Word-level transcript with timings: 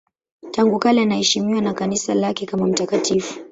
Tangu 0.51 0.79
kale 0.79 1.01
anaheshimiwa 1.01 1.61
na 1.61 1.73
Kanisa 1.73 2.13
lake 2.13 2.45
kama 2.45 2.67
mtakatifu. 2.67 3.39